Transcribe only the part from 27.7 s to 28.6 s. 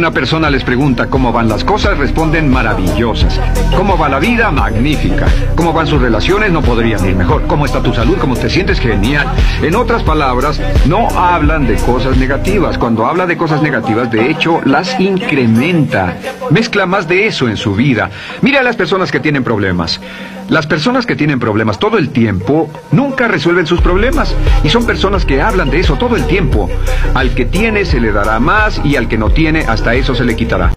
se le dará